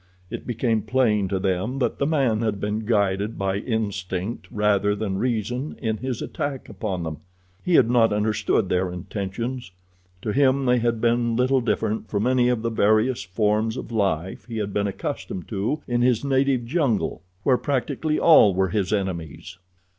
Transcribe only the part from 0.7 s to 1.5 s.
plain to